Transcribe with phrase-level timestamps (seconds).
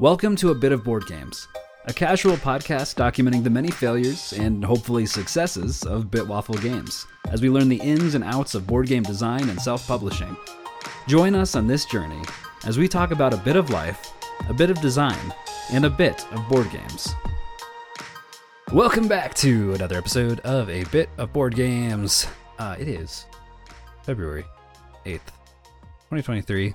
[0.00, 1.46] Welcome to A Bit of Board Games,
[1.84, 7.48] a casual podcast documenting the many failures and hopefully successes of Bitwaffle Games as we
[7.48, 10.36] learn the ins and outs of board game design and self publishing.
[11.06, 12.20] Join us on this journey
[12.64, 14.12] as we talk about a bit of life,
[14.48, 15.32] a bit of design,
[15.70, 17.14] and a bit of board games.
[18.72, 22.26] Welcome back to another episode of A Bit of Board Games.
[22.58, 23.26] Uh, it is
[24.02, 24.44] February
[25.06, 25.30] 8th,
[26.10, 26.74] 2023,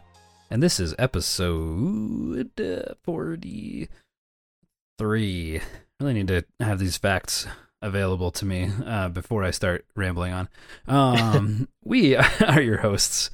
[0.50, 5.62] and this is episode uh, 43.
[6.00, 7.46] Really need to have these facts
[7.82, 10.50] available to me uh, before I start rambling on.
[10.88, 13.30] Um, we are your hosts,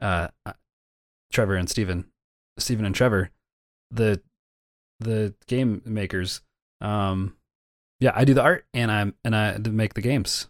[0.00, 0.28] uh,
[1.32, 2.06] Trevor and Stephen.
[2.58, 3.30] Stephen and Trevor,
[3.90, 4.22] the
[5.00, 6.40] the game makers.
[6.80, 7.36] Um,
[8.00, 10.48] yeah, I do the art and I'm and I make the games.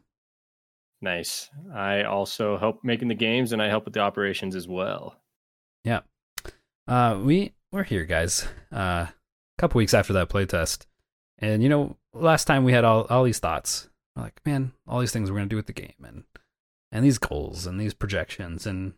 [1.01, 1.51] Nice.
[1.75, 5.17] I also help making the games and I help with the operations as well.
[5.85, 6.01] Yeah.
[6.89, 8.47] Uh we we're here guys.
[8.73, 9.13] Uh a
[9.59, 10.87] couple weeks after that playtest.
[11.39, 13.89] And you know, last time we had all all these thoughts.
[14.17, 16.25] We're like, man, all these things we're going to do with the game and
[16.93, 18.95] and these goals and these projections and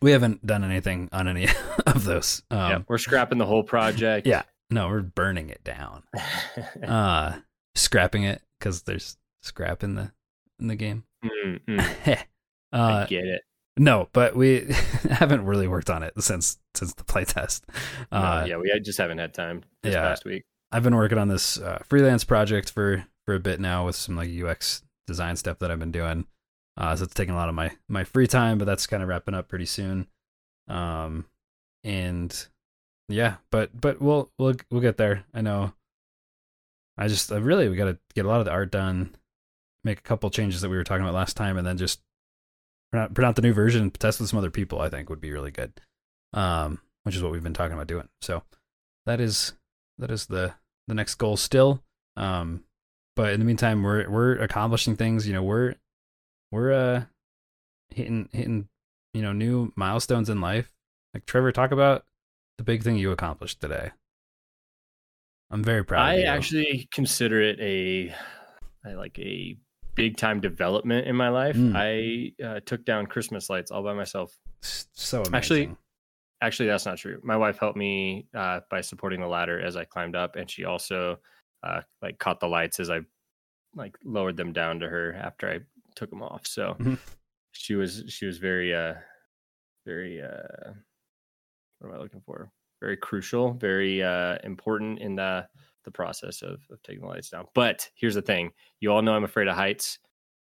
[0.00, 1.48] we haven't done anything on any
[1.86, 2.42] of those.
[2.50, 4.26] Um, yeah, we're scrapping the whole project.
[4.26, 4.42] yeah.
[4.70, 6.02] No, we're burning it down.
[6.86, 7.38] uh
[7.74, 10.12] scrapping it cuz there's scrap in the
[10.60, 11.04] in the game.
[11.24, 11.80] Mm, mm,
[12.72, 13.42] uh, I get it.
[13.78, 14.66] No, but we
[15.10, 17.62] haven't really worked on it since since the playtest.
[18.12, 20.02] Uh, yeah, we just haven't had time this yeah.
[20.02, 20.44] past week.
[20.70, 24.16] I've been working on this uh, freelance project for for a bit now with some
[24.16, 26.26] like UX design stuff that I've been doing.
[26.76, 29.08] Uh, so it's taking a lot of my my free time, but that's kind of
[29.08, 30.06] wrapping up pretty soon.
[30.68, 31.26] Um,
[31.84, 32.46] and
[33.08, 35.24] yeah, but but we'll we'll we'll get there.
[35.34, 35.72] I know.
[36.96, 39.14] I just I really we got to get a lot of the art done,
[39.84, 42.00] make a couple changes that we were talking about last time, and then just
[42.90, 44.80] print out, print out the new version and test with some other people.
[44.80, 45.72] I think would be really good.
[46.32, 48.08] Um, which is what we've been talking about doing.
[48.20, 48.42] So
[49.06, 49.54] that is
[49.98, 50.54] that is the
[50.86, 51.82] the next goal still.
[52.16, 52.64] Um,
[53.16, 55.26] but in the meantime, we're we're accomplishing things.
[55.26, 55.74] You know, we're
[56.52, 57.02] we're uh
[57.90, 58.68] hitting hitting
[59.14, 60.70] you know new milestones in life.
[61.14, 62.04] Like Trevor, talk about
[62.58, 63.92] the big thing you accomplished today.
[65.50, 66.02] I'm very proud.
[66.02, 66.26] I of you.
[66.26, 68.14] actually consider it a
[68.84, 69.56] I like a
[69.98, 71.56] big time development in my life.
[71.56, 71.72] Mm.
[71.74, 74.38] I uh, took down Christmas lights all by myself.
[74.62, 75.34] So amazing.
[75.34, 75.76] Actually,
[76.40, 77.20] Actually, that's not true.
[77.24, 80.64] My wife helped me uh, by supporting the ladder as I climbed up, and she
[80.64, 81.18] also
[81.64, 83.00] uh, like caught the lights as I
[83.74, 85.58] like lowered them down to her after I
[85.96, 86.46] took them off.
[86.46, 86.96] So Mhm.
[87.50, 88.94] she was she was very uh
[89.84, 90.74] very uh
[91.80, 92.52] what am I looking for?
[92.80, 95.48] Very crucial, very uh important in the
[95.84, 97.46] the process of, of taking the lights down.
[97.54, 98.50] But here's the thing:
[98.80, 99.98] you all know I'm afraid of heights,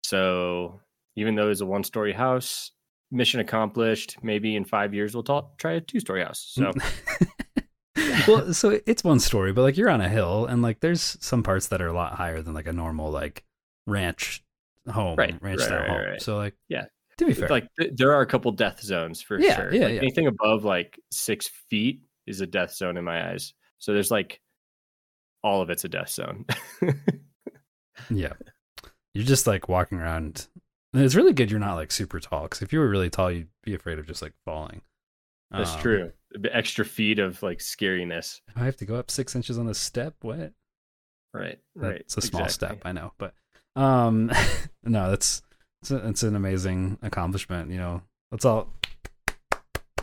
[0.04, 0.80] so
[1.16, 2.70] even though it's a one story house,
[3.10, 4.16] mission accomplished.
[4.22, 6.52] Maybe in five years we'll talk, try a two story house.
[6.54, 6.72] So
[8.28, 11.42] well, so it's one story, but like you're on a hill, and like there's some
[11.42, 13.44] parts that are a lot higher than like a normal like
[13.86, 14.42] ranch
[14.88, 16.00] home, Right, ranch right, style right, home.
[16.00, 16.22] right.
[16.22, 16.86] So like, Yeah.
[17.18, 19.74] to be fair, like th- there are a couple death zones for Yeah, sure.
[19.74, 20.00] yeah, Like, yeah.
[20.00, 23.54] Anything above like six feet is a death zone in my eyes.
[23.78, 24.40] So there's like
[25.42, 26.46] all of it's a death zone.
[28.10, 28.32] yeah,
[29.14, 30.46] you're just like walking around.
[30.94, 33.30] And it's really good you're not like super tall because if you were really tall,
[33.30, 34.82] you'd be afraid of just like falling.
[35.50, 36.12] That's Um, true.
[36.38, 38.40] Bit extra feet of like scariness.
[38.56, 40.14] I have to go up six inches on the step.
[40.22, 40.52] What?
[41.34, 41.58] Right.
[41.74, 42.00] Right.
[42.00, 42.76] It's a small exactly.
[42.76, 43.34] step, I know, but
[43.74, 44.30] um,
[44.82, 45.42] no, that's
[45.82, 47.70] it's, a, it's an amazing accomplishment.
[47.70, 48.68] You know, let's all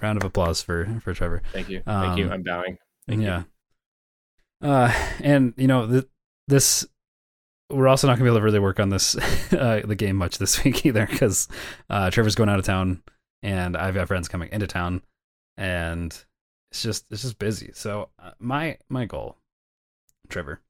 [0.01, 1.41] round of applause for for Trevor.
[1.51, 1.81] Thank you.
[1.85, 2.25] Thank you.
[2.25, 2.77] Um, I'm bowing.
[3.07, 3.43] Thank yeah.
[4.61, 6.07] Uh, and you know th-
[6.47, 6.87] this,
[7.69, 9.15] we're also not gonna be able to really work on this
[9.53, 11.47] uh, the game much this week either because
[11.89, 13.01] uh, Trevor's going out of town
[13.41, 15.01] and I've got friends coming into town,
[15.57, 16.11] and
[16.71, 17.71] it's just it's just busy.
[17.73, 19.37] So uh, my my goal,
[20.27, 20.61] Trevor.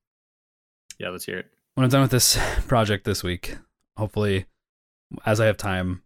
[1.00, 1.10] Yeah.
[1.10, 1.48] Let's hear it.
[1.76, 3.58] when I'm done with this project this week,
[3.98, 4.46] hopefully,
[5.26, 6.02] as I have time,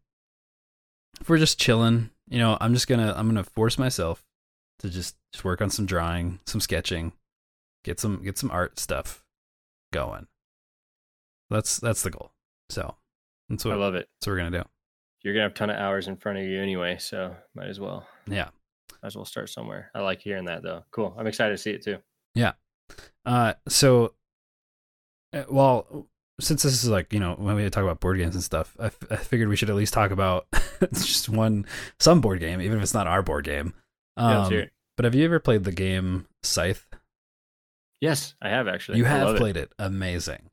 [1.19, 4.23] if we're just chilling, you know, I'm just gonna I'm gonna force myself
[4.79, 7.11] to just just work on some drawing, some sketching,
[7.83, 9.23] get some get some art stuff
[9.91, 10.27] going.
[11.49, 12.31] That's that's the goal.
[12.69, 12.95] So
[13.49, 14.07] that's what I love it.
[14.19, 14.69] that's what we're gonna do.
[15.23, 17.79] You're gonna have a ton of hours in front of you anyway, so might as
[17.79, 18.07] well.
[18.27, 18.49] Yeah.
[19.01, 19.91] Might as well start somewhere.
[19.95, 20.83] I like hearing that though.
[20.91, 21.15] Cool.
[21.17, 21.97] I'm excited to see it too.
[22.35, 22.53] Yeah.
[23.25, 24.13] Uh, so,
[25.33, 26.07] uh, well,
[26.41, 28.85] since this is like you know when we talk about board games and stuff, I,
[28.87, 30.47] f- I figured we should at least talk about
[30.93, 31.65] just one
[31.99, 33.73] some board game, even if it's not our board game.
[34.17, 34.71] Yeah, Um, it.
[34.97, 36.85] but have you ever played the game Scythe?
[38.03, 38.97] Yes, I have actually.
[38.97, 39.39] you I have love it.
[39.39, 39.71] played it.
[39.79, 40.49] Amazing.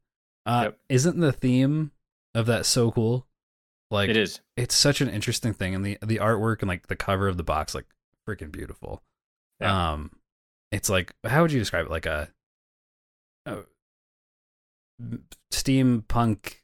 [0.46, 0.78] Uh, Yep.
[0.88, 1.90] Isn't the theme
[2.32, 3.26] of that so cool?
[3.90, 4.40] Like it is.
[4.56, 7.42] it's such an interesting thing, and the the artwork and like the cover of the
[7.42, 7.86] box, like
[8.24, 9.02] freaking beautiful.
[9.60, 9.92] Yeah.
[9.94, 10.12] Um,
[10.70, 11.90] it's like how would you describe it?
[11.90, 12.28] Like a,
[13.46, 13.56] a
[15.52, 16.54] steampunk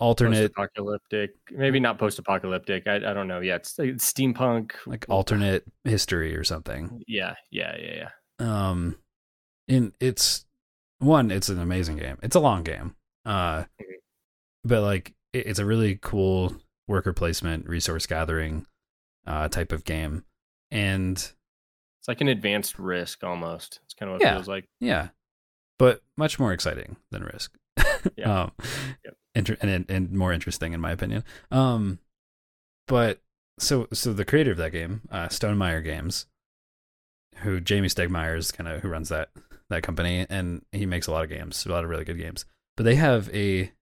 [0.00, 5.64] alternate apocalyptic maybe not post-apocalyptic I, I don't know yeah it's, like steampunk like alternate
[5.84, 8.08] history or something yeah yeah yeah
[8.40, 8.96] yeah um
[9.68, 10.44] in it's
[10.98, 12.94] one it's an amazing game it's a long game
[13.24, 13.92] uh mm-hmm.
[14.64, 16.54] but like it, it's a really cool
[16.88, 18.66] worker placement resource gathering
[19.26, 20.24] uh type of game
[20.70, 24.64] and it's like an advanced risk almost it's kind of what yeah, it feels like
[24.80, 25.08] yeah
[25.78, 27.52] but much more exciting than risk
[28.16, 28.42] yeah.
[28.42, 28.52] um,
[29.04, 29.16] yep.
[29.34, 31.24] inter- and, and more interesting in my opinion.
[31.50, 31.98] Um,
[32.86, 33.20] but
[33.58, 36.26] so so the creator of that game, uh, Stonemaier Games,
[37.36, 39.30] who Jamey Stegmaier is kind of who runs that
[39.72, 42.44] that company, and he makes a lot of games, a lot of really good games.
[42.76, 43.72] But they have a,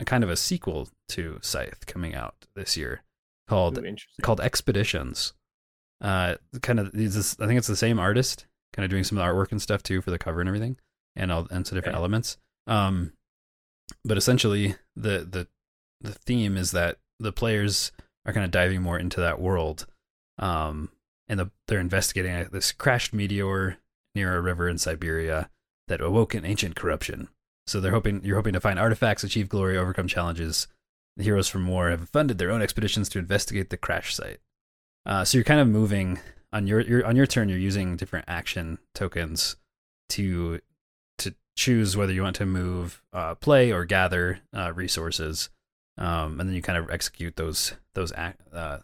[0.00, 3.02] a kind of a sequel to Scythe coming out this year
[3.48, 5.34] called Ooh, called Expeditions.
[6.00, 9.24] Uh, kind of this, I think it's the same artist, kind of doing some of
[9.24, 10.76] the artwork and stuff too for the cover and everything,
[11.14, 12.00] and all and some different okay.
[12.00, 12.38] elements.
[12.66, 13.12] Um,
[14.04, 15.46] but essentially the the
[16.00, 17.92] the theme is that the players
[18.26, 19.86] are kind of diving more into that world
[20.38, 20.90] um
[21.28, 23.78] and the, they're investigating this crashed meteor
[24.14, 25.50] near a river in Siberia
[25.88, 27.28] that awoke an ancient corruption.
[27.66, 30.66] So they're hoping you're hoping to find artifacts, achieve glory, overcome challenges.
[31.16, 34.40] The heroes from war have funded their own expeditions to investigate the crash site.
[35.04, 36.18] Uh, so you're kind of moving
[36.52, 37.48] on your, your on your turn.
[37.48, 39.56] You're using different action tokens
[40.10, 40.60] to
[41.18, 45.50] to choose whether you want to move, uh, play, or gather uh, resources,
[45.98, 48.40] um, and then you kind of execute those those act.
[48.52, 48.78] uh,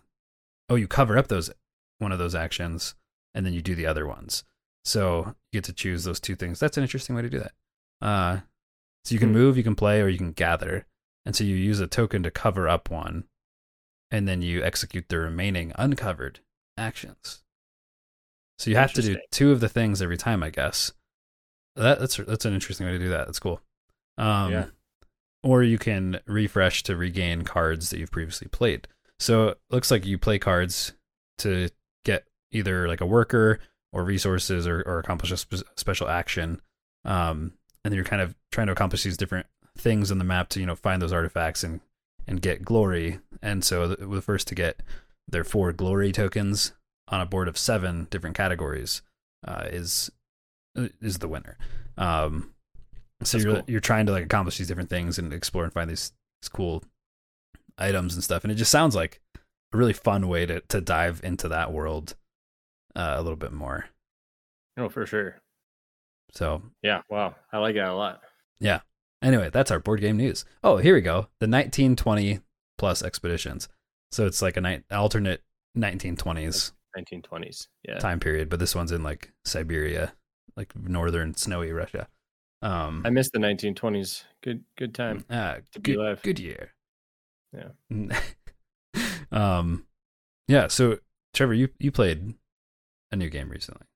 [0.69, 1.51] oh you cover up those
[1.99, 2.95] one of those actions,
[3.35, 4.45] and then you do the other ones.
[4.89, 6.59] So you get to choose those two things.
[6.59, 7.53] That's an interesting way to do that.
[8.01, 8.41] Uh,
[9.05, 9.35] so you can hmm.
[9.35, 10.87] move, you can play, or you can gather,
[11.27, 13.25] and so you use a token to cover up one,
[14.11, 16.41] and then you execute the remaining uncovered
[16.79, 17.43] actions.
[18.59, 20.93] So you have to do two of the things every time, I guess.
[21.77, 23.27] That, that's that's an interesting way to do that.
[23.27, 23.61] That's cool.
[24.17, 24.67] Um, yeah.
[25.45, 28.89] Or you can refresh to regain cards that you've previously played.
[29.21, 30.95] So it looks like you play cards
[31.39, 31.69] to
[32.05, 33.61] get either like a worker
[33.93, 36.61] or resources or, or accomplish a spe- special action.
[37.05, 37.53] Um,
[37.85, 39.47] and then you're kind of trying to accomplish these different
[39.77, 41.81] things in the map to you know find those artifacts and
[42.27, 43.21] and get glory.
[43.43, 44.83] And so the, the first to get
[45.27, 46.73] their four glory tokens
[47.09, 49.03] on a board of seven different categories
[49.47, 50.11] uh, is
[50.77, 51.57] is the winner.
[51.97, 52.55] Um,
[53.23, 53.65] so That's you're cool.
[53.67, 56.13] you're trying to like accomplish these different things and explore and find these,
[56.43, 56.85] these cool
[57.79, 59.21] items and stuff, and it just sounds like
[59.73, 62.15] a really fun way to to dive into that world
[62.99, 63.87] uh, a little bit more.
[64.77, 65.41] Oh, for sure.
[66.33, 68.21] So yeah, wow, I like it a lot.
[68.61, 68.81] Yeah.
[69.23, 70.45] Anyway, that's our board game news.
[70.63, 71.29] Oh, here we go.
[71.41, 72.41] The 1920
[72.77, 73.69] plus expeditions.
[74.13, 75.43] So it's like a night alternate
[75.77, 80.13] 1920s 1920s yeah time period, but this one's in like Siberia
[80.57, 82.09] like northern snowy Russia.
[82.61, 84.25] Um, I missed the 1920s.
[84.43, 85.25] Good, good time.
[85.31, 86.23] Ah, to good, be alive.
[86.23, 86.73] Good year.
[87.57, 88.21] Yeah.
[89.33, 89.87] um,
[90.49, 90.67] yeah.
[90.67, 90.99] So,
[91.33, 92.35] Trevor, you you played
[93.13, 93.87] a new game recently.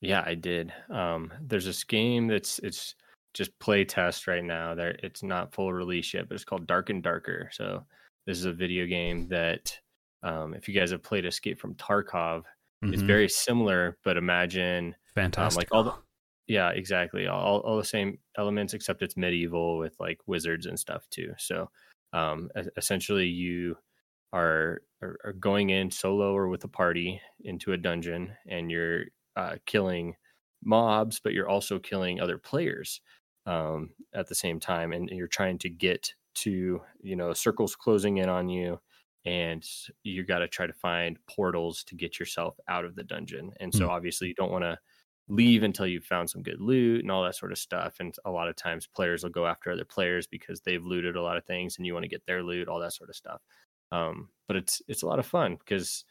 [0.00, 0.72] Yeah, I did.
[0.90, 2.94] Um, there's this game that's it's
[3.34, 4.74] just play test right now.
[4.74, 7.48] There, it's not full release yet, but it's called Dark and Darker.
[7.52, 7.84] So,
[8.26, 9.78] this is a video game that,
[10.22, 12.42] um, if you guys have played Escape from Tarkov,
[12.84, 12.92] mm-hmm.
[12.92, 13.96] it's very similar.
[14.04, 15.56] But imagine Fantastic.
[15.56, 17.26] Um, like all the, yeah, exactly.
[17.28, 21.32] All, all the same elements, except it's medieval with like wizards and stuff too.
[21.38, 21.70] So,
[22.12, 23.76] um, essentially, you
[24.32, 29.04] are, are, are going in solo or with a party into a dungeon, and you're
[29.36, 30.14] uh, killing
[30.64, 33.00] mobs, but you're also killing other players
[33.46, 38.16] um, at the same time, and you're trying to get to you know circles closing
[38.16, 38.80] in on you
[39.24, 39.64] and
[40.02, 43.72] you got to try to find portals to get yourself out of the dungeon and
[43.74, 43.90] so mm.
[43.90, 44.78] obviously you don't want to
[45.28, 47.94] leave until you've found some good loot and all that sort of stuff.
[48.00, 51.22] And a lot of times players will go after other players because they've looted a
[51.22, 53.40] lot of things and you want to get their loot, all that sort of stuff.
[53.92, 56.04] Um, but it's it's a lot of fun because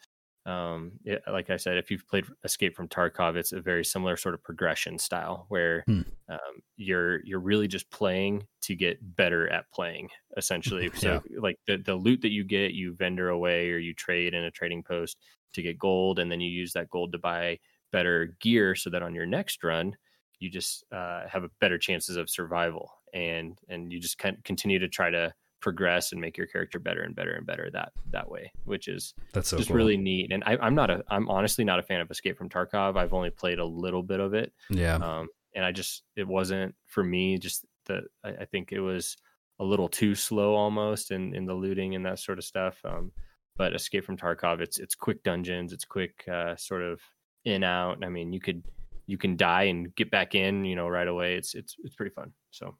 [0.46, 4.16] um, it, like I said, if you've played Escape from Tarkov, it's a very similar
[4.16, 6.02] sort of progression style where hmm.
[6.28, 10.90] um, you're you're really just playing to get better at playing, essentially.
[10.96, 11.38] So, yeah.
[11.40, 14.50] like the the loot that you get, you vendor away or you trade in a
[14.50, 15.18] trading post
[15.54, 17.58] to get gold, and then you use that gold to buy
[17.92, 19.94] better gear so that on your next run
[20.42, 24.78] you just uh, have a better chances of survival and and you just can continue
[24.78, 28.30] to try to progress and make your character better and better and better that that
[28.30, 29.76] way which is that's so just cool.
[29.76, 32.48] really neat and I, i'm not a i'm honestly not a fan of escape from
[32.48, 36.26] tarkov i've only played a little bit of it yeah um and i just it
[36.26, 39.16] wasn't for me just the i, I think it was
[39.60, 43.12] a little too slow almost in in the looting and that sort of stuff um
[43.56, 47.00] but escape from tarkov it's it's quick dungeons it's quick uh sort of
[47.44, 48.04] in out.
[48.04, 48.62] I mean, you could
[49.06, 51.36] you can die and get back in, you know, right away.
[51.36, 52.32] It's it's it's pretty fun.
[52.50, 52.76] So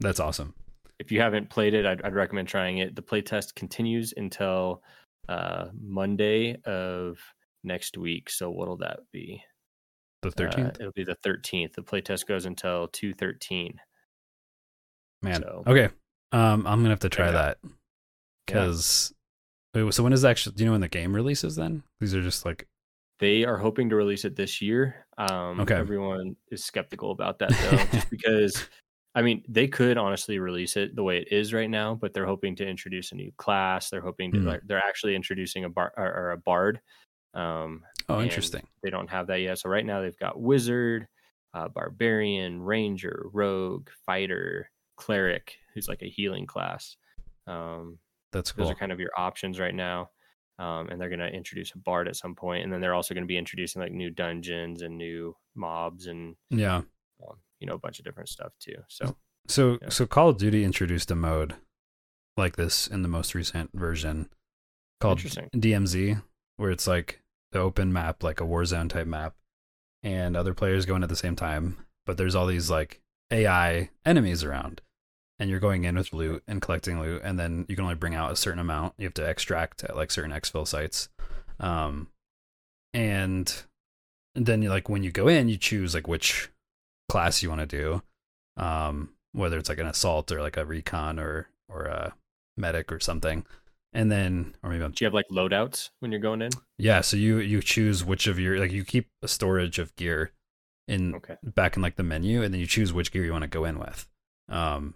[0.00, 0.54] That's awesome.
[0.98, 2.94] If you haven't played it, I'd, I'd recommend trying it.
[2.96, 4.82] The playtest continues until
[5.28, 7.18] uh, Monday of
[7.64, 8.30] next week.
[8.30, 9.42] So what'll that be?
[10.22, 10.80] The Uh, 13th?
[10.80, 11.74] it'll be the 13th.
[11.74, 13.78] The playtest goes until 213.
[15.22, 15.42] Man.
[15.42, 15.88] so- Okay.
[16.32, 17.58] Um I'm going to have to try it that
[18.46, 19.12] cuz
[19.90, 21.82] so when is actually do you know when the game releases then?
[22.00, 22.66] These are just like
[23.20, 25.06] They are hoping to release it this year.
[25.16, 25.74] Um, Okay.
[25.76, 28.68] Everyone is skeptical about that though, just because.
[29.14, 32.26] I mean, they could honestly release it the way it is right now, but they're
[32.26, 33.90] hoping to introduce a new class.
[33.90, 34.40] They're hoping to.
[34.40, 34.46] Hmm.
[34.46, 36.80] Like, they're actually introducing a bar or, or a bard.
[37.34, 38.66] Um, oh interesting.
[38.82, 39.58] They don't have that yet.
[39.58, 41.06] So right now they've got wizard,
[41.54, 46.96] uh, barbarian, ranger, rogue, fighter, cleric, who's like a healing class.
[47.46, 47.98] Um,
[48.32, 50.10] That's those are kind of your options right now.
[50.58, 53.14] Um, and they're going to introduce a bard at some point, and then they're also
[53.14, 56.78] going to be introducing like new dungeons and new mobs and yeah.
[56.78, 58.76] um, you know a bunch of different stuff too.
[58.88, 59.88] So So Yeah.
[59.88, 61.54] so Call of Duty introduced a mode
[62.36, 64.28] like this in the most recent version
[65.00, 65.18] called.
[65.20, 66.22] DMZ,
[66.56, 67.22] where it's like
[67.52, 69.34] the open map, like a Warzone type map,
[70.02, 71.84] and other players go in at the same time.
[72.06, 73.00] But there's all these like
[73.30, 74.80] AI enemies around,
[75.38, 78.14] and you're going in with loot and collecting loot, and then you can only bring
[78.14, 78.94] out a certain amount.
[78.98, 81.08] You have to extract at like certain exfil sites,
[81.60, 82.08] um,
[82.94, 83.64] and
[84.34, 86.50] then you like when you go in, you choose like which
[87.08, 88.02] class you want to do,
[88.56, 92.14] um, whether it's like an assault or like a recon or or a
[92.56, 93.44] medic or something,
[93.92, 96.50] and then or maybe I'm do you have like loadouts when you're going in?
[96.78, 100.32] yeah, so you you choose which of your like you keep a storage of gear
[100.86, 101.36] in Okay.
[101.42, 103.64] back in like the menu, and then you choose which gear you want to go
[103.64, 104.06] in with.
[104.48, 104.94] Um,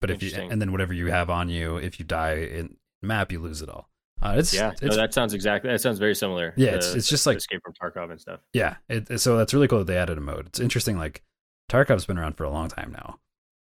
[0.00, 3.32] but if you and then whatever you have on you, if you die in map,
[3.32, 3.88] you lose it all.
[4.22, 5.70] Uh, it's Yeah, it's no, that sounds exactly.
[5.70, 6.52] That sounds very similar.
[6.56, 8.40] Yeah, to it's- it's just like- Escape from Tarkov and stuff.
[8.52, 8.76] yeah.
[8.90, 10.46] It, so that's really cool that they added a mode.
[10.48, 10.98] It's interesting.
[10.98, 11.22] Like
[11.70, 13.18] Tarkov's been around for a long time now,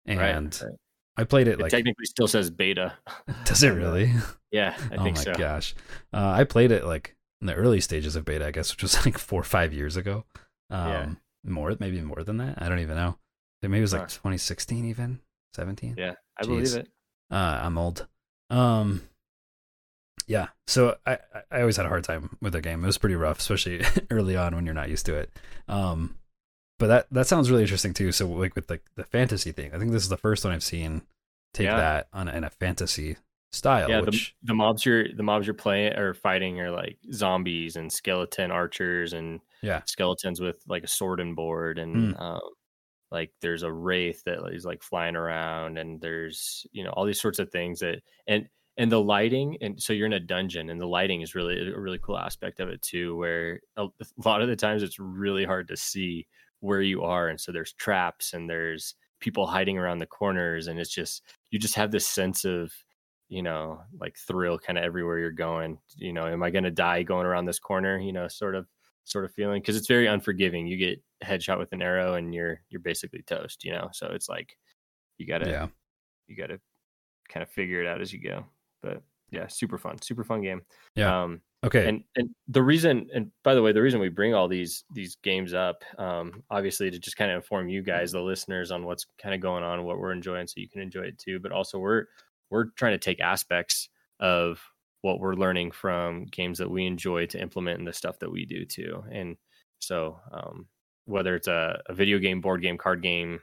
[0.07, 0.79] and right, right.
[1.17, 2.95] I played it It like technically still says beta.
[3.45, 4.13] does it really?
[4.53, 5.35] Yeah, I oh think my so.
[5.35, 5.77] gosh,
[6.13, 8.97] uh, I played it like in the early stages of beta, I guess, which was
[9.07, 10.25] like four or five years ago.
[10.71, 11.09] Um, Yeah.
[11.53, 12.61] more maybe more than that.
[12.61, 13.17] I don't even know.
[13.63, 14.09] Maybe it was like Huh.
[14.09, 15.21] 2016, even
[15.55, 15.95] 17.
[15.97, 16.47] Yeah, I Jeez.
[16.49, 16.89] believe it.
[17.31, 18.09] Uh, I'm old.
[18.51, 19.03] Um,
[20.27, 20.49] yeah.
[20.67, 22.83] So I, I- I always had a hard time with the game.
[22.83, 25.31] It was pretty rough, especially early on when you're not used to it.
[25.69, 26.17] Um,
[26.81, 28.11] but that that sounds really interesting too.
[28.11, 30.65] So like with like the fantasy thing, I think this is the first one I've
[30.65, 31.03] seen
[31.55, 31.77] take Yeah.
[31.77, 33.17] that on a, in a fantasy
[33.53, 33.89] style.
[33.89, 37.77] yeah, which the, the mobs you're the mobs you're playing or fighting are like zombies
[37.77, 39.83] and skeleton archers and Yeah.
[39.87, 42.41] skeletons with like a sword and board and um,
[43.11, 47.21] like there's a wraith that is like flying around and there's you know all these
[47.21, 50.81] sorts of things that and and the lighting and so you're in a dungeon and
[50.81, 53.89] the lighting is really a really cool aspect of it too where a a
[54.25, 56.25] lot of the times it's really hard to see
[56.61, 60.79] where you are and so there's traps and there's people hiding around the corners and
[60.79, 62.73] it's just you just have this sense of
[63.29, 66.71] you know like thrill kind of everywhere you're going you know am i going to
[66.71, 68.67] die going around this corner you know sort of
[69.05, 72.61] sort of feeling because it's very unforgiving you get headshot with an arrow and you're
[72.69, 74.57] you're basically toast you know so it's like
[75.19, 75.67] you gotta yeah.
[76.27, 76.61] you gotta
[77.29, 78.45] kind of figure it out as you go
[78.83, 80.63] but yeah super fun super fun game
[80.95, 81.23] Yeah.
[81.25, 81.87] um Okay.
[81.87, 85.17] and and the reason and by the way the reason we bring all these these
[85.17, 89.05] games up um obviously to just kind of inform you guys the listeners on what's
[89.21, 91.79] kind of going on what we're enjoying so you can enjoy it too but also
[91.79, 92.07] we're
[92.49, 94.63] we're trying to take aspects of
[95.03, 98.47] what we're learning from games that we enjoy to implement in the stuff that we
[98.47, 99.37] do too and
[99.81, 100.67] so um
[101.05, 103.39] whether it's a, a video game board game card game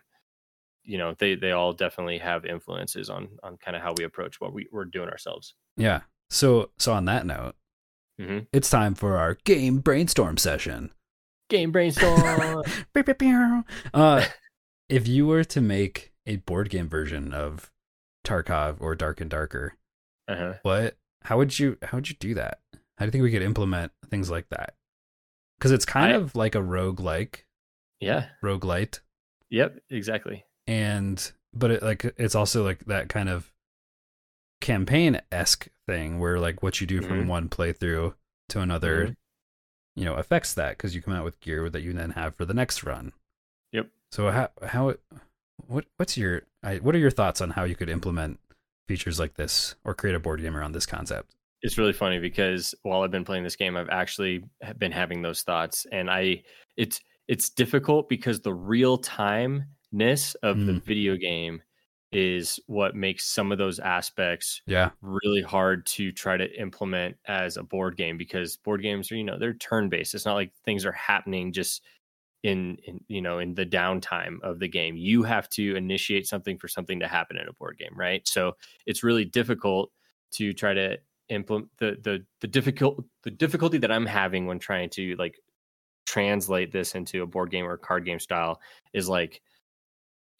[0.88, 4.41] you know they they all definitely have influences on on kind of how we approach
[4.41, 6.01] what we, we're doing ourselves yeah.
[6.29, 7.56] So so on that note,
[8.20, 10.91] hmm it's time for our game brainstorm session.
[11.50, 12.63] game brainstorm
[13.94, 14.25] uh,
[14.89, 17.72] if you were to make a board game version of
[18.25, 19.75] Tarkov or Dark and Darker,
[20.27, 20.98] uh-huh what?
[21.24, 21.77] How would you?
[21.84, 22.60] How would you do that?
[22.98, 24.74] How do you think we could implement things like that?
[25.58, 27.46] Because it's kind I- of like a rogue like
[28.00, 29.00] yeah roguelite,
[29.50, 30.44] Yep, exactly.
[30.68, 33.52] And but it like it's also like that kind of
[34.62, 37.28] campaign esque thing where like what you do from Mhm.
[37.28, 38.16] one playthrough
[38.50, 39.16] to another, Mhm.
[39.96, 42.46] you know, affects that because you come out with gear that you then have for
[42.46, 43.14] the next run.
[43.72, 43.90] Yep.
[44.12, 44.96] So how how
[45.68, 48.40] what what's your I, what are your thoughts on how you could implement
[48.88, 51.34] features like this or create a board game around this concept?
[51.62, 54.44] It's really funny because while I've been playing this game, I've actually
[54.78, 56.44] been having those thoughts, and I
[56.78, 58.98] it's it's difficult because the real
[59.98, 60.84] timeness of the Mm.
[60.84, 61.62] video game
[62.12, 64.92] is what makes some of those aspects Yeah.
[65.01, 69.24] really hard to try to implement as a board game because board games are you
[69.24, 70.16] know they're turn based.
[70.16, 71.84] It's not like things are happening just
[72.44, 76.58] in, in you know in the downtime of the game you have to initiate something
[76.58, 78.54] for something to happen in a board game right so
[78.86, 79.92] it's really difficult
[80.32, 80.98] to try to
[81.30, 85.39] implement the the the difficult the difficulty that i'm having when trying to like
[86.06, 88.62] translate this into a board game or card game style
[88.94, 89.42] is like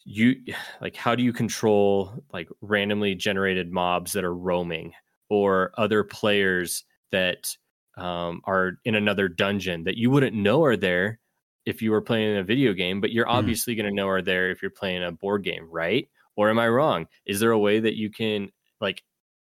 [0.04, 0.36] you
[0.80, 4.92] like how do you control like randomly generated mobs that are roaming
[5.30, 7.54] or other players that
[7.96, 11.18] um, are in another dungeon that you wouldn't know are there
[11.66, 13.34] if you were playing a video game, but you're Mm.
[13.34, 16.08] obviously going to know are there if you're playing a board game, right?
[16.36, 17.06] Or am I wrong?
[17.26, 18.50] Is there a way that you can
[18.80, 19.02] like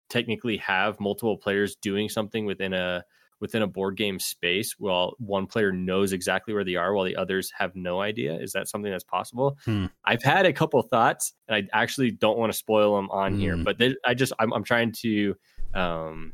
[0.08, 3.04] technically have multiple players doing something within a
[3.44, 7.14] within a board game space while one player knows exactly where they are while the
[7.16, 8.34] others have no idea?
[8.40, 9.58] Is that something that's possible?
[9.66, 9.86] Hmm.
[10.04, 13.56] I've had a couple thoughts and I actually don't want to spoil them on here,
[13.56, 13.64] Hmm.
[13.64, 15.34] but they, I just I'm, I'm trying to
[15.74, 16.32] um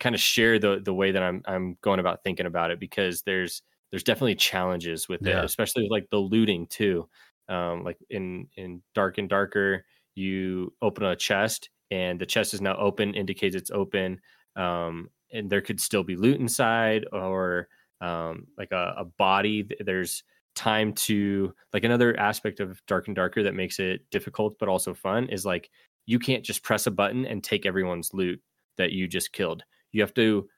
[0.00, 3.22] kind of share the the way that I'm I'm going about thinking about it because
[3.22, 5.40] there's there's definitely challenges with Yeah.
[5.40, 7.08] it, especially with like the looting too.
[7.48, 9.84] Um, like in in Dark and Darker,
[10.14, 14.20] you open a chest and the chest is now open, indicates it's open,
[14.56, 17.68] um, and there could still be loot inside or
[18.00, 19.68] um, like a, a body.
[19.80, 20.24] There's
[20.54, 24.94] time to like another aspect of Dark and Darker that makes it difficult but also
[24.94, 25.68] fun is like
[26.06, 28.40] you can't just press a button and take everyone's loot
[28.76, 29.64] that you just killed.
[29.92, 30.48] You have to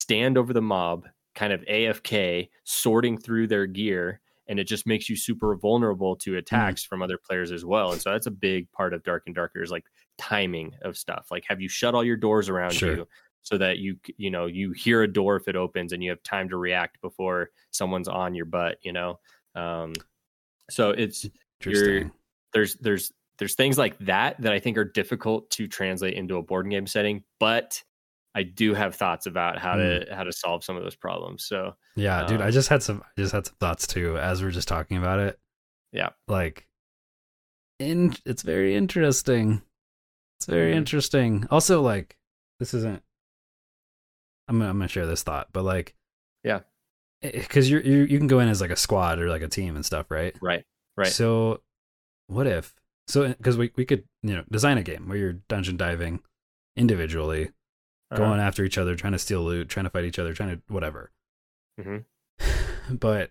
[0.00, 5.08] stand over the mob, kind of AFK, sorting through their gear, and it just makes
[5.08, 7.92] you super vulnerable to attacks from other players as well.
[7.92, 9.84] And so that's a big part of Dark and Darker is like
[10.18, 11.28] timing of stuff.
[11.30, 12.96] Like, have you shut all your doors around Sure.
[12.96, 13.08] you
[13.42, 16.22] so that you you know you hear a door if it opens and you have
[16.22, 18.78] time to react before someone's on your butt.
[18.82, 19.20] You know,
[19.54, 19.92] um,
[20.70, 21.26] so it's
[21.64, 22.10] Interesting.
[22.52, 26.42] there's there's there's things like that that I think are difficult to translate into a
[26.42, 27.82] board game setting, but
[28.34, 31.44] I do have thoughts about how to how to solve some of those problems.
[31.44, 34.40] So Yeah, dude, I Um, just had some I just had some thoughts too as
[34.42, 35.38] we are just talking about it.
[35.92, 36.10] Yeah.
[36.28, 36.66] Like
[37.78, 39.62] in it's very interesting.
[40.38, 40.76] It's very Mhm.
[40.76, 41.46] interesting.
[41.50, 42.16] Also like
[42.60, 43.02] this isn't
[44.48, 45.94] I'm gonna, I'm to share this thought, but like
[46.44, 46.60] Yeah.
[47.48, 49.76] cuz you're, you you can go in as like a squad or like a team
[49.76, 50.36] and stuff, right?
[50.42, 50.64] right,
[50.96, 51.62] right, So
[52.26, 52.74] what if
[53.08, 56.22] so cuz we we could, you know, design a game where you're dungeon diving
[56.76, 57.48] individually,
[58.10, 58.16] Uh-huh.
[58.16, 60.62] going after each other, trying to steal loot, trying to fight each other, trying to
[60.72, 61.10] whatever.
[61.80, 62.04] Mhm.
[63.00, 63.30] But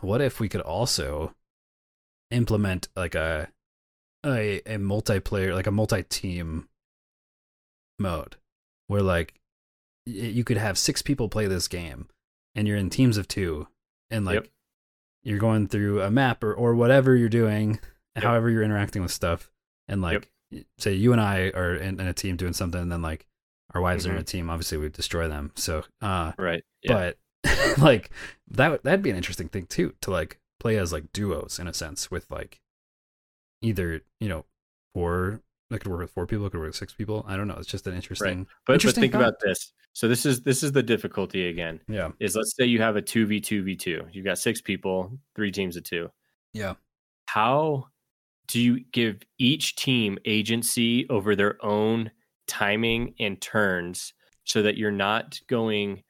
[0.00, 1.34] what if we could also
[2.30, 3.50] implement like a
[4.24, 6.68] a a multiplayer, like a multi-team
[7.98, 8.36] mode,
[8.86, 9.34] where like
[10.06, 12.08] you could have six people play this game,
[12.54, 13.68] and you're in teams of two,
[14.10, 14.48] and like Yep.
[15.22, 17.80] you're going through a map or or whatever you're doing,
[18.16, 18.24] Yep.
[18.24, 19.50] however you're interacting with stuff,
[19.88, 22.92] and like y- say you and I are in, in a team doing something, and
[22.92, 23.26] then like
[23.74, 24.50] our wives are in a team.
[24.50, 25.50] Obviously, we destroy them.
[25.56, 26.62] So, uh, right.
[26.82, 27.12] Yeah.
[27.42, 28.10] but like
[28.50, 31.74] that that'd be an interesting thing too to like play as like duos in a
[31.74, 32.60] sense with like
[33.62, 34.44] either you know
[34.94, 35.40] four
[35.74, 37.68] that could work with four people could work with six people i don't know it's
[37.68, 39.20] just an interesting but but interesting think thought.
[39.22, 39.72] about this.
[39.92, 41.78] So this is this is the difficulty again.
[41.88, 44.04] yeah Is let's say you have a two v two v two.
[44.10, 46.10] You've got six people, three teams of two.
[46.52, 46.74] yeah
[47.26, 47.86] how
[48.48, 52.10] do you give each team agency over their own
[52.46, 54.12] timing and turns
[54.44, 56.02] so that you're not going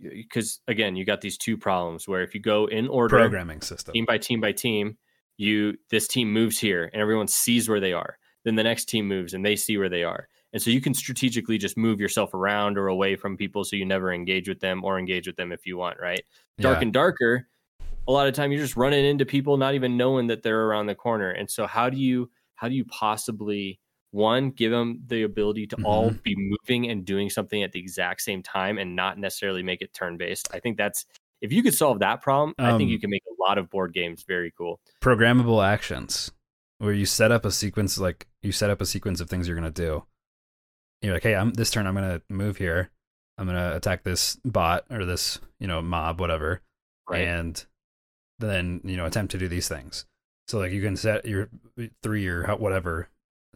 [0.00, 3.92] because again you got these two problems where if you go in order programming system
[3.92, 4.96] team by team by team
[5.36, 9.06] you this team moves here and everyone sees where they are then the next team
[9.06, 10.28] moves and they see where they are.
[10.54, 13.84] And so you can strategically just move yourself around or away from people so you
[13.84, 16.22] never engage with them or engage with them if you want right?
[16.58, 16.82] Dark yeah.
[16.82, 17.48] and darker
[18.08, 20.86] a lot of time you're just running into people not even knowing that they're around
[20.86, 21.28] the corner.
[21.30, 23.80] And so how do you how do you possibly
[24.12, 26.18] one give them the ability to all Mm-hmm.
[26.22, 29.92] be moving and doing something at the exact same time and not necessarily make it
[29.92, 31.04] turn based i think that's
[31.42, 33.68] if you could solve that problem i think Um, you can make a lot of
[33.68, 34.80] board games very cool.
[35.02, 36.30] programmable actions
[36.78, 39.56] where you set up a sequence like you set up a sequence of things you're
[39.56, 40.04] gonna do.
[41.02, 42.90] You're like hey i'm this turn i'm gonna move here.
[43.38, 46.62] I'm gonna attack this bot or this you know mob whatever
[47.08, 47.22] right.
[47.22, 47.66] and
[48.38, 50.06] then you know attempt to do these things.
[50.48, 51.48] So like you can set your
[52.02, 53.08] three or whatever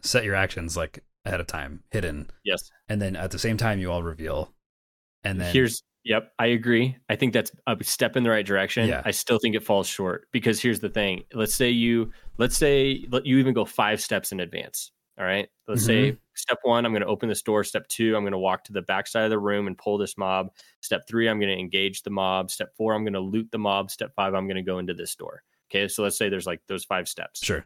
[0.03, 2.29] set your actions like ahead of time hidden.
[2.43, 2.69] Yes.
[2.87, 4.53] And then at the same time you all reveal.
[5.23, 6.97] And then here's yep i agree.
[7.09, 8.87] I think that's a step in the right direction.
[8.87, 9.01] Yeah.
[9.05, 11.23] i still think it falls short because here's the thing.
[11.33, 15.49] Let's say you let's say let you even go five steps in advance all right?
[15.67, 16.17] Let's say mm-hmm.
[16.35, 17.63] step one i'm going to open this door.
[17.63, 19.97] Step two i'm going to walk to the back side of the room and pull
[19.97, 20.47] this mob.
[20.81, 22.51] Step three i'm going to engage the mob.
[22.51, 23.91] Step four i'm going to loot the mob.
[23.91, 25.87] Step five i'm going to go into this door okay?
[25.87, 27.43] So let's say there's like those five steps.
[27.43, 27.65] Sure.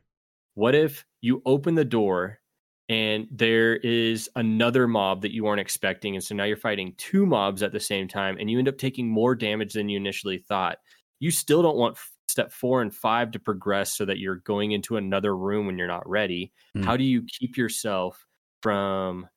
[0.53, 2.39] What if you open the door
[2.87, 7.25] and there is another mob that you weren't expecting and so now you're fighting two
[7.25, 10.37] mobs at the same time and you end up taking more damage than you initially
[10.37, 10.77] thought
[11.19, 14.97] you still don't want step four and five to progress so that you're going into
[14.97, 16.51] another room when you're not ready.
[16.75, 16.83] Mm.
[16.83, 18.25] How do you keep yourself
[18.61, 19.27] from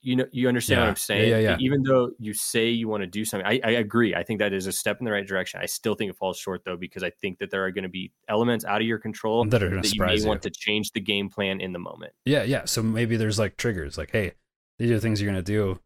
[0.00, 0.84] you know you understand Yeah.
[0.84, 1.30] what I'm saying?
[1.30, 1.56] yeah, yeah.
[1.60, 4.14] Even though you say you want to do something, I, I agree.
[4.14, 5.60] I think that is a step in the right direction.
[5.62, 7.88] I still think it falls short though because I think that there are going to
[7.90, 10.26] be elements out of your control that are going to you may you.
[10.26, 12.12] want to change the game plan in the moment.
[12.24, 12.64] Yeah, yeah.
[12.66, 14.32] So maybe there's like triggers, like, hey,
[14.78, 15.80] these are the things you're gonna do,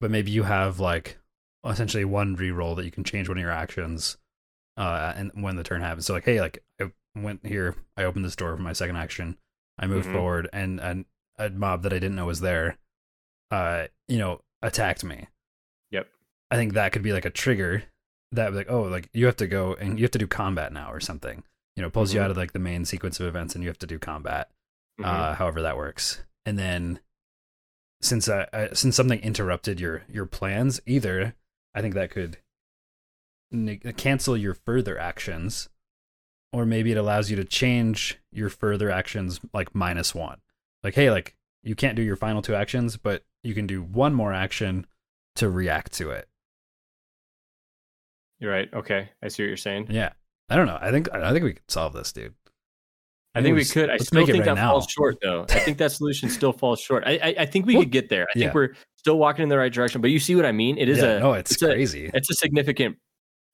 [0.00, 1.18] but maybe you have like
[1.64, 4.16] essentially one reroll that you can change one of your actions,
[4.76, 6.06] uh, and when the turn happens.
[6.06, 9.36] So like, hey, like I went here, I opened this door for my second action,
[9.78, 10.12] I moved Mhm.
[10.12, 11.04] forward, and and
[11.36, 12.78] a mob that I didn't know was there,
[13.50, 15.26] uh, you know, attacked me.
[15.90, 16.08] Yep.
[16.50, 17.84] I think that could be like a trigger
[18.32, 20.92] that like, oh, like you have to go and you have to do combat now
[20.92, 21.42] or something.
[21.76, 22.24] You know, pulls you Mhm.
[22.24, 24.50] out of like the main sequence of events and you have to do combat
[25.00, 25.04] Mhm.
[25.06, 26.24] uh, however that works.
[26.44, 27.00] And then
[28.00, 31.34] since I, I since something interrupted your your plans, either
[31.74, 32.38] I think that could
[33.96, 35.68] cancel your further actions,
[36.52, 40.40] or maybe it allows you to change your further actions like minus one.
[40.82, 44.14] Like, hey, like you can't do your final two actions, but you can do one
[44.14, 44.86] more action
[45.36, 46.28] to react to it.
[48.40, 48.68] You're right.
[48.72, 49.88] Okay, I see what you're saying.
[49.90, 50.10] Yeah,
[50.48, 50.78] I don't know.
[50.80, 52.34] I think I think we could solve this, dude.
[53.34, 53.90] I think we could.
[53.90, 54.70] I still think right that now.
[54.72, 55.42] falls short, though.
[55.48, 57.04] I think that solution still falls short.
[57.06, 58.24] I I, I think we Well, could get there.
[58.24, 58.44] I yeah.
[58.46, 60.00] think we're still walking in the right direction.
[60.00, 60.78] But you see what I mean?
[60.78, 62.10] It is yeah, a no, it's, it's a- crazy.
[62.14, 62.96] it's a significant,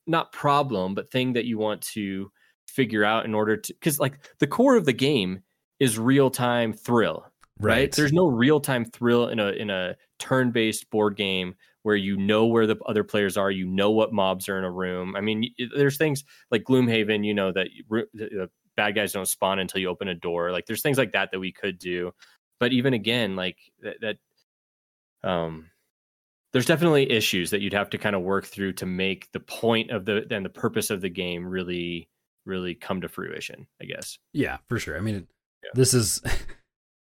[0.07, 2.31] not problem, but thing that you want to
[2.69, 5.43] figure out in order to because like the core of the game
[5.81, 7.27] is real time thrill,
[7.61, 7.91] right?
[7.93, 12.17] There's no real time thrill in a in a turn based board game where you
[12.17, 15.15] know where the other players are, you know what mobs are in a room.
[15.17, 19.59] I mean, there's things like Gloomhaven, you know that the the bad guys don't spawn
[19.59, 20.51] until you open a door.
[20.51, 22.13] Like there's things like that that we could do,
[22.59, 25.71] but even again, like that, that um.
[26.53, 29.91] There's definitely issues that you'd have to kind of work through to make the point
[29.91, 32.09] of the and the purpose of the game really,
[32.47, 33.67] really come to fruition.
[33.83, 34.21] I guess.
[34.33, 34.97] Yeah, for sure.
[34.97, 35.27] I mean,
[35.65, 35.71] Yeah.
[35.75, 36.23] this is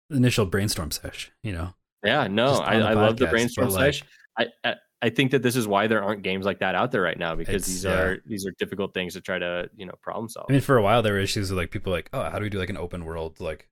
[0.09, 1.31] initial brainstorm sesh.
[1.43, 4.03] You know, Yeah, no, I, I love the brainstorm like- sesh.
[4.37, 7.01] I, I I think that this is why there aren't games like that out there
[7.01, 7.91] right now because these yeah.
[7.99, 10.47] are these are difficult things to try to you know problem solve.
[10.49, 12.43] I mean, for a while there were issues with like people like, oh, how do
[12.43, 13.69] we do like an open world like,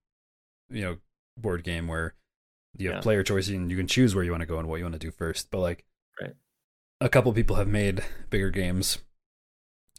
[0.70, 0.98] you know,
[1.38, 2.14] board game where
[2.78, 3.02] you have Yeah.
[3.02, 4.94] player choice and you can choose where you want to go and what you want
[4.94, 5.50] to do first.
[5.50, 5.86] But like,
[6.22, 6.34] Right.
[7.02, 9.00] a couple people have made bigger games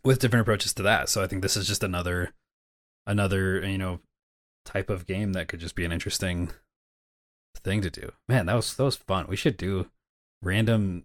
[0.05, 1.09] with different approaches to that.
[1.09, 2.33] So I think this is just another,
[3.07, 4.01] another you know,
[4.65, 6.51] type of game that could just be an interesting
[7.57, 8.13] thing to do.
[8.29, 9.27] Man, that was that was fun.
[9.29, 9.91] We should do
[10.43, 11.05] random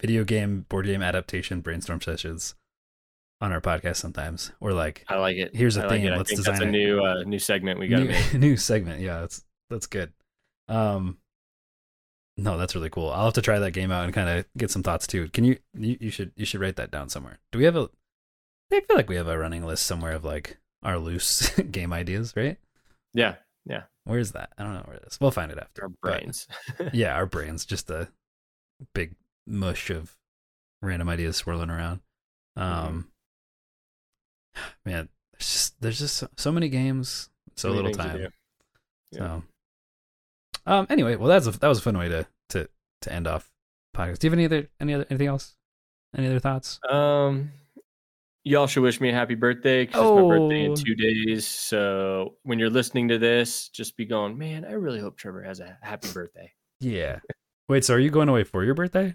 [0.00, 2.54] video game board game adaptation brainstorm sessions
[3.40, 5.54] on our podcast sometimes or like I like it.
[5.54, 6.12] here's a like theme, it.
[6.12, 6.70] I let's think that's a it.
[6.70, 8.34] new uh, new segment we got to new, make.
[8.34, 10.12] new segment yeah that's that's good
[10.68, 11.18] um
[12.36, 14.70] no that's really cool i'll have to try that game out and kind of get
[14.70, 17.58] some thoughts too can you, you you should you should write that down somewhere do
[17.58, 17.88] we have a
[18.72, 22.32] i feel like we have a running list somewhere of like our loose game ideas
[22.36, 22.58] right
[23.14, 23.34] Yeah,
[23.66, 23.82] Yeah.
[24.04, 26.00] where is that i don't know where it is we'll find it after our but-
[26.00, 26.48] brains.
[26.92, 28.08] yeah our brains just a
[28.94, 29.14] big
[29.46, 30.16] mush of
[30.82, 32.00] random ideas swirling around
[32.58, 32.86] Mm-hmm.
[32.88, 33.08] um
[34.84, 38.20] man there's just there's just so, so many games so Many little time.
[38.20, 38.28] Yeah.
[39.18, 39.42] so
[40.66, 42.68] um anyway well that's a that was a fun way to to
[43.02, 43.50] to end off
[43.96, 45.54] podcast do you have any other any other anything else
[46.16, 47.52] any other thoughts Um,
[48.44, 50.74] y'all should wish me a happy birthday because it's my birthday in Oh.
[50.76, 51.46] two days.
[51.46, 54.64] So when you're listening to this, just be going, man.
[54.64, 56.52] I really hope Trevor has a happy birthday.
[56.80, 57.18] yeah
[57.68, 59.14] wait so are you going away for your birthday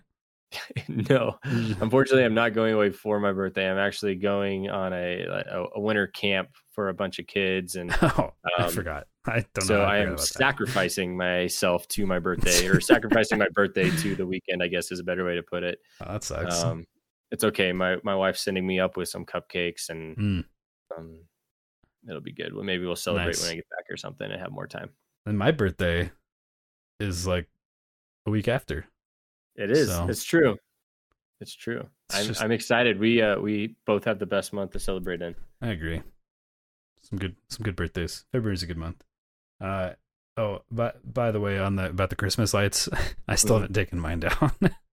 [0.88, 1.38] no,
[1.82, 3.70] unfortunately, I'm not going away for my birthday.
[3.70, 7.92] I'm actually going on a a, a winter camp for a bunch of kids, and
[8.02, 10.28] oh i Um, forgot i don't so know how I forgot am about that.
[10.28, 14.62] sacrificing myself to my birthday, or sacrificing my birthday to the weekend.
[14.64, 15.80] I guess is a better way to put it.
[16.06, 16.86] oh, that sucks Um,
[17.32, 17.72] it's okay.
[17.74, 20.46] My my wife's sending me up with some cupcakes, and Mm.
[20.98, 21.20] um,
[22.08, 22.54] it'll be good.
[22.54, 23.42] Well, maybe we'll celebrate Nice.
[23.44, 24.92] when I get back or something and have more time.
[25.26, 26.12] and my birthday
[27.00, 27.50] is like
[28.28, 28.86] a week after
[29.56, 29.88] It is.
[29.90, 30.58] So- It's true.
[31.42, 31.90] It's true.
[32.10, 33.00] It's I'm just- I'm excited.
[33.00, 35.36] We uh we both have the best month to celebrate in.
[35.62, 36.02] I agree.
[37.02, 38.26] Some good some good birthdays.
[38.32, 39.04] February's a good month.
[39.60, 39.94] Uh
[40.38, 42.88] oh, but by the way, on the about the Christmas lights,
[43.28, 43.62] I still Mhm.
[43.62, 44.52] haven't taken mine down.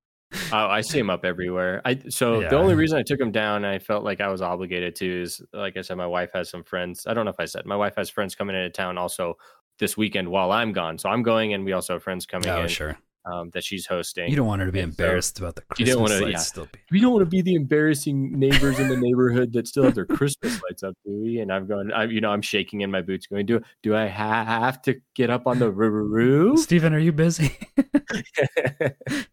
[0.53, 1.83] Oh, I see him up everywhere.
[1.85, 2.49] I so Yeah.
[2.49, 5.23] the only reason I took him down, and I felt like I was obligated to,
[5.23, 7.07] is like I said, my wife has some friends.
[7.07, 9.35] I don't know if I said my wife has friends coming into town also
[9.79, 10.99] this weekend while I'm gone.
[10.99, 12.97] So I'm going, and we also have friends coming oh, in sure.
[13.33, 14.29] um, that she's hosting.
[14.31, 16.33] You don't want her to be And so- embarrassed about the You don't wanna- lights
[16.33, 16.39] yeah.
[16.39, 16.79] still be.
[16.91, 20.07] we don't want to be the embarrassing neighbors in the neighborhood that still have their
[20.07, 21.39] Christmas lights up, do we?
[21.39, 24.07] And I'm going, I, you know, I'm shaking in my boots, going, do do I
[24.07, 26.59] have to get up on the roof?
[26.61, 27.57] Stephen, are you busy?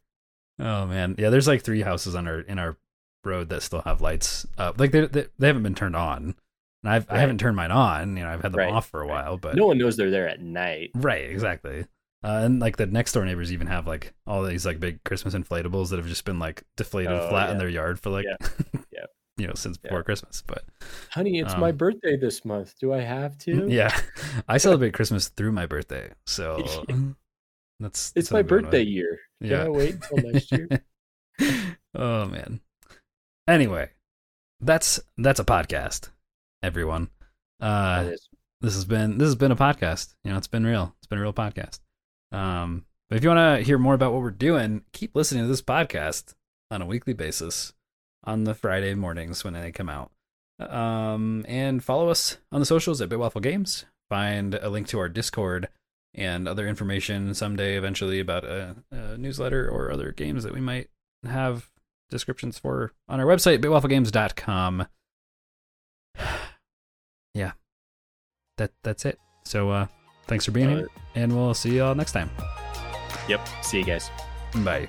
[0.59, 1.15] oh man.
[1.17, 2.77] Yeah, there's like three houses on our in our
[3.25, 4.79] road that still have lights up.
[4.79, 6.35] Like they they, they haven't been turned on.
[6.83, 8.15] And I've I haven't turned mine on.
[8.15, 9.25] You know, I've had them Right, off for a right.
[9.25, 10.91] while, but no one knows they're there at night.
[10.95, 11.85] right, exactly.
[12.23, 15.33] Uh, and like the next door neighbors even have like all these like big Christmas
[15.33, 18.47] inflatables that have just been like deflated Oh, flat in their yard for like Yeah.
[18.91, 19.05] Yeah.
[19.37, 19.89] you know since Yeah.
[19.89, 20.43] before Christmas.
[20.45, 20.63] But
[21.11, 22.75] Honey, it's Um, my birthday this month.
[22.79, 23.67] Do I have to?
[23.69, 23.97] yeah,
[24.49, 26.83] I celebrate Christmas through my birthday, so
[27.79, 29.19] that's It's my birthday year.
[29.41, 29.63] Can Yeah.
[29.65, 30.67] I wait until next year?
[31.95, 32.61] oh man.
[33.47, 33.89] Anyway,
[34.61, 36.09] that's that's a podcast,
[36.61, 37.09] everyone.
[37.59, 38.11] Uh,
[38.61, 40.15] this has been this has been a podcast.
[40.23, 40.95] You know, it's been real.
[40.99, 41.79] It's been a real podcast.
[42.31, 45.47] Um, but if you want to hear more about what we're doing, keep listening to
[45.47, 46.35] this podcast
[46.69, 47.73] on a weekly basis
[48.23, 50.11] on the Friday mornings when they come out.
[50.59, 53.85] Um, and follow us on the socials at Bitwaffle Games.
[54.09, 55.69] Find a link to our Discord
[56.13, 60.89] and other information someday, eventually, about a, a newsletter or other games that we might
[61.23, 61.69] have
[62.09, 64.87] descriptions for on our website, bitwafflegames.com.
[67.33, 67.51] yeah,
[68.57, 69.19] that that's it.
[69.45, 69.87] So, uh,
[70.27, 72.29] thanks for being Uh, here, and we'll see you all next time.
[73.27, 73.47] Yep.
[73.61, 74.09] See you guys.
[74.63, 74.87] Bye.